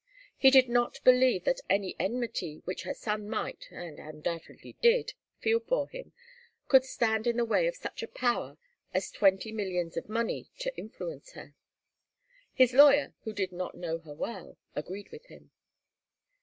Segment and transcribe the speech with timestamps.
[0.35, 5.59] He did not believe that any enmity which her son might, and undoubtedly did, feel
[5.59, 6.11] for him,
[6.67, 8.57] could stand in the way of such a power
[8.95, 11.53] as twenty millions of money to influence her.
[12.51, 15.51] His lawyer, who did not know her well, agreed with him.